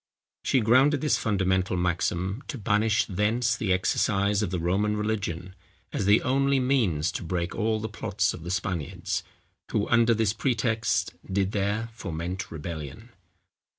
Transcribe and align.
She 0.43 0.61
grounded 0.61 1.01
this 1.01 1.15
fundamental 1.19 1.77
maxim, 1.77 2.41
to 2.47 2.57
banish 2.57 3.05
thence 3.05 3.55
the 3.55 3.71
exercise 3.71 4.41
of 4.41 4.49
the 4.49 4.57
Roman 4.57 4.97
religion, 4.97 5.53
as 5.93 6.07
the 6.07 6.23
only 6.23 6.59
means 6.59 7.11
to 7.11 7.23
break 7.23 7.53
all 7.53 7.79
the 7.79 7.87
plots 7.87 8.33
of 8.33 8.41
the 8.41 8.49
Spaniards, 8.49 9.21
who 9.71 9.87
under 9.89 10.15
this 10.15 10.33
pretext, 10.33 11.13
did 11.31 11.51
there 11.51 11.89
foment 11.93 12.49
rebellion." 12.49 13.09